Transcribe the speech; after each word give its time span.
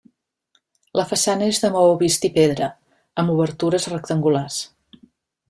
La 0.99 1.03
façana 1.11 1.49
és 1.53 1.59
de 1.65 1.71
maó 1.75 1.91
vist 1.99 2.25
i 2.31 2.31
pedra, 2.39 2.71
amb 3.25 3.35
obertures 3.35 3.87
rectangulars. 3.93 4.59